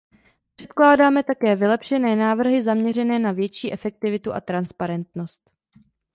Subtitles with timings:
[0.55, 5.51] Předkládáme také vylepšené návrhy zaměřené na větší efektivitu a transparentnost.